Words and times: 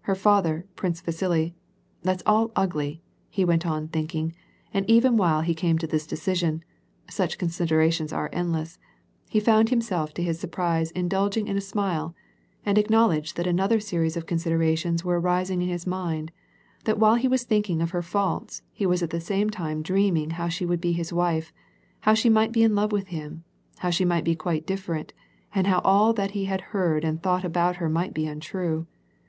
Her 0.00 0.16
father— 0.16 0.66
Prince 0.74 1.00
Vasili— 1.00 1.54
it's 2.04 2.22
all 2.26 2.50
ugly," 2.56 3.02
he 3.30 3.44
went 3.44 3.64
on 3.64 3.86
thinking, 3.86 4.34
and 4.74 4.84
even 4.90 5.16
while 5.16 5.42
he 5.42 5.54
came 5.54 5.78
to 5.78 5.86
this 5.86 6.08
decision,— 6.08 6.64
such 7.08 7.38
considerations 7.38 8.12
are 8.12 8.28
endless,— 8.32 8.80
he 9.30 9.38
found 9.38 9.68
himself 9.68 10.12
to 10.14 10.24
his 10.24 10.40
surprise 10.40 10.90
indulging 10.90 11.46
in 11.46 11.56
a 11.56 11.60
smile, 11.60 12.16
and 12.64 12.78
acknowledged 12.78 13.36
that 13.36 13.46
another 13.46 13.78
series 13.78 14.16
of 14.16 14.26
considerations 14.26 15.04
were 15.04 15.20
arising 15.20 15.62
in 15.62 15.68
his 15.68 15.86
mind; 15.86 16.32
that 16.82 16.98
while 16.98 17.14
he 17.14 17.28
was 17.28 17.44
thinking 17.44 17.80
of 17.80 17.90
her 17.92 18.02
faults 18.02 18.62
he 18.72 18.86
was 18.86 19.04
at 19.04 19.10
the 19.10 19.20
same 19.20 19.50
time 19.50 19.82
dreaming 19.82 20.30
how 20.30 20.48
she 20.48 20.66
would 20.66 20.84
\ye 20.84 20.90
his 20.90 21.12
wife, 21.12 21.52
how 22.00 22.12
she 22.12 22.28
might 22.28 22.50
be 22.50 22.64
in 22.64 22.74
love 22.74 22.90
with 22.90 23.06
him, 23.06 23.44
how 23.78 23.90
she 23.90 24.04
might 24.04 24.24
be 24.24 24.34
quite 24.34 24.66
different, 24.66 25.12
and 25.54 25.68
how 25.68 25.78
all 25.84 26.12
that 26.12 26.32
he 26.32 26.46
had 26.46 26.60
heard 26.72 27.04
and 27.04 27.22
thought 27.22 27.44
about 27.44 27.76
her 27.76 27.88
might 27.88 28.12
be 28.12 28.26
untrue. 28.26 28.88